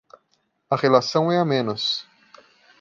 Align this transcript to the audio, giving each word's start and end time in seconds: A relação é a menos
A 0.67 0.75
relação 0.75 1.31
é 1.31 1.37
a 1.37 1.45
menos 1.45 2.07